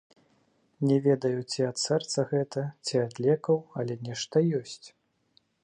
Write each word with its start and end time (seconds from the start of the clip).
Не 0.91 0.95
ведаю, 1.07 1.43
ці 1.51 1.59
ад 1.71 1.77
сэрца 1.83 2.25
гэта, 2.33 2.63
ці 2.87 2.93
ад 3.05 3.13
лекаў, 3.27 3.57
але 3.83 3.99
нешта 4.09 4.35
ёсць. 4.61 4.87